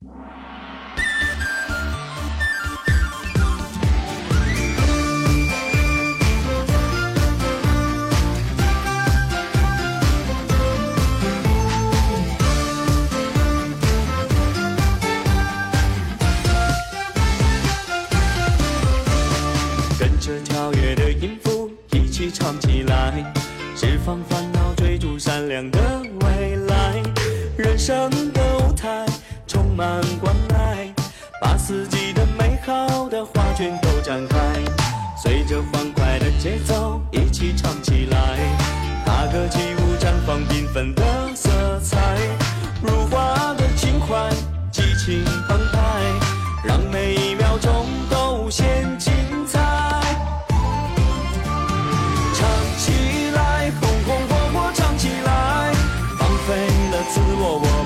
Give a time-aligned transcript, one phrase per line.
[0.00, 0.08] 跟
[20.20, 23.32] 着跳跃的音符一起唱起来，
[23.74, 25.80] 释放烦恼，追逐闪亮的
[26.20, 27.02] 未来。
[27.56, 28.08] 人生
[29.78, 30.92] 充满关爱，
[31.40, 34.36] 把四季的美好的画卷都展开，
[35.22, 38.18] 随着欢快的节奏一起唱起来。
[39.06, 42.18] 踏歌起舞，绽放缤纷的色彩，
[42.82, 44.28] 如花的情怀，
[44.72, 45.80] 激情澎湃，
[46.64, 48.66] 让每一秒钟都无限
[48.98, 49.14] 精
[49.46, 49.60] 彩。
[52.34, 55.72] 唱起来，红红火火唱起来，
[56.18, 57.84] 放飞了自我，我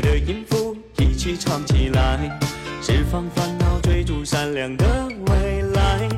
[0.00, 2.38] 的音符一起唱起来，
[2.82, 4.84] 释放烦恼，追逐闪亮的
[5.28, 6.08] 未来。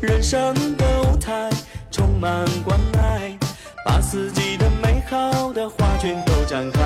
[0.00, 1.50] 人生的舞台
[1.90, 3.38] 充满关爱，
[3.84, 6.80] 把四季的美好的画卷都展开，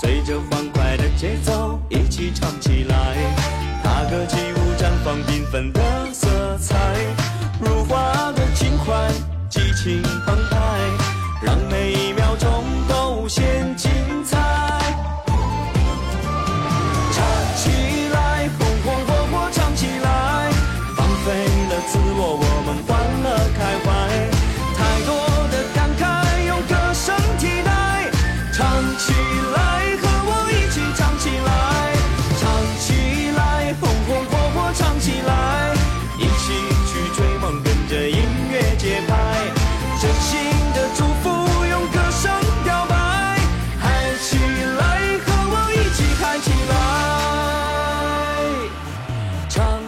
[0.00, 3.16] 随着欢快的节奏一起唱起来。
[3.82, 5.80] 踏歌起舞，绽放缤纷的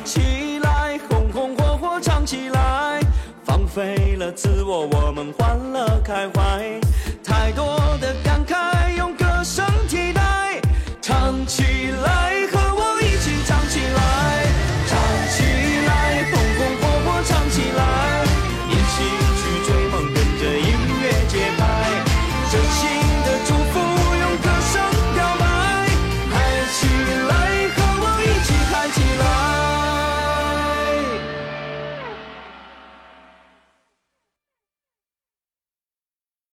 [0.08, 2.98] 起来红红火火唱起来
[3.44, 6.80] 放飞了自我我们欢乐开怀。
[7.22, 10.62] 太多的感慨用歌声替代
[11.02, 12.37] 唱起来。